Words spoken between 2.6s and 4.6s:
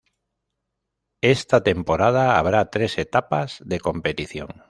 tres etapas de competición.